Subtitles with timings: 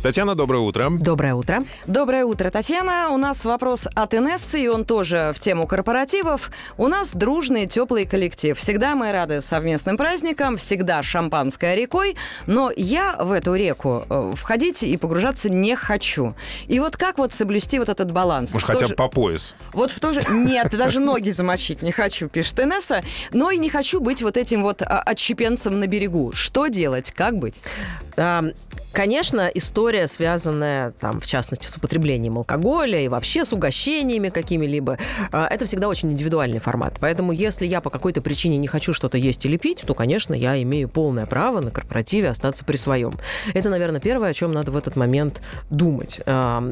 [0.00, 0.90] Татьяна, доброе утро.
[0.90, 1.64] Доброе утро.
[1.88, 3.08] Доброе утро, Татьяна.
[3.10, 6.52] У нас вопрос от Инессы, и он тоже в тему корпоративов.
[6.76, 8.56] У нас дружный, теплый коллектив.
[8.56, 12.16] Всегда мы рады совместным праздникам, всегда шампанское рекой,
[12.46, 16.34] но я в эту реку э, входить и погружаться не хочу.
[16.68, 18.52] И вот как вот соблюсти вот этот баланс?
[18.52, 19.56] Может, В хотя же- бы по пояс.
[19.72, 20.22] Вот в то же...
[20.30, 23.02] Нет, даже ноги замочить не хочу, пишет Инесса.
[23.32, 26.30] Но и не хочу быть вот этим вот а, отщепенцем на берегу.
[26.32, 27.10] Что делать?
[27.10, 27.56] Как быть?
[28.92, 34.98] Конечно, история, связанная, там, в частности, с употреблением алкоголя и вообще с угощениями какими-либо,
[35.30, 36.94] а, это всегда очень индивидуальный формат.
[36.98, 40.60] Поэтому, если я по какой-то причине не хочу что-то есть или пить, то, конечно, я
[40.62, 43.12] имею полное право на корпоративе остаться при своем.
[43.54, 46.20] Это, наверное, первое, о чем надо в этот момент думать.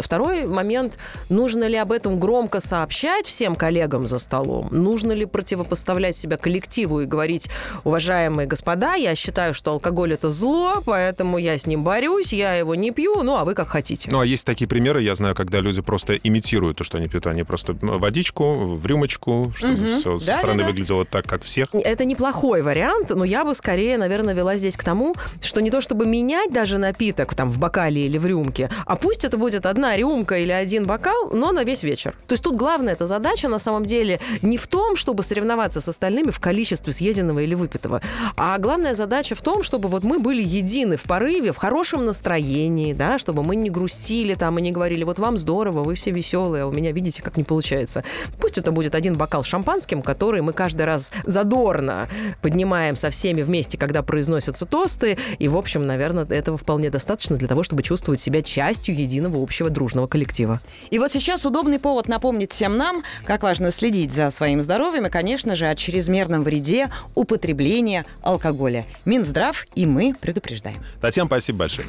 [0.00, 0.98] Второй момент,
[1.30, 4.68] нужно ли об этом громко сообщать всем коллегам за столом?
[4.72, 7.48] Нужно ли противопоставлять себя коллективу и говорить,
[7.84, 12.74] уважаемые господа, я считаю, что алкоголь это зло, поэтому я с ним борюсь, я его
[12.74, 14.10] не пью, ну а вы как хотите.
[14.10, 17.26] Ну, а есть такие примеры, я знаю, когда люди просто имитируют то, что они пьют.
[17.26, 21.68] Они просто ну, водичку в рюмочку, чтобы все со стороны выглядело так, как всех.
[21.72, 25.80] Это неплохой вариант, но я бы скорее, наверное, вела здесь к тому, что не то
[25.80, 29.96] чтобы менять даже напиток там в бокале или в рюмке, а пусть это будет одна
[29.96, 32.14] рюмка или один бокал, но на весь вечер.
[32.26, 35.88] То есть тут главная эта задача на самом деле не в том, чтобы соревноваться с
[35.88, 38.00] остальными в количестве съеденного или выпитого,
[38.36, 42.94] а главная задача в том, чтобы вот мы были едины в порыве, в хорошем настроении,
[42.94, 46.62] да, чтобы мы не грустили там и не говорили, вот вам здорово, вы все веселые,
[46.62, 48.04] а у меня, видите, как не получается.
[48.38, 52.08] Пусть это будет один бокал шампанским, который мы каждый раз задорно
[52.40, 55.18] поднимаем со всеми вместе, когда произносятся тосты.
[55.38, 59.68] И, в общем, наверное, этого вполне достаточно для того, чтобы чувствовать себя частью единого общего
[59.68, 60.58] дружного коллектива.
[60.88, 65.10] И вот сейчас удобный повод напомнить всем нам, как важно следить за своим здоровьем и,
[65.10, 68.86] конечно же, о чрезмерном вреде употребления алкоголя.
[69.04, 70.78] Минздрав и мы предупреждаем.
[71.10, 71.88] Татьяна, спасибо большое.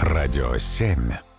[0.00, 1.29] Радио 7.